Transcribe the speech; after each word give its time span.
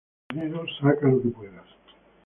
De 0.33 0.47
lo 0.49 0.49
perdido 0.49 0.63
saca 0.79 1.07
lo 1.09 1.21
que 1.21 1.29
puedas. 1.29 1.67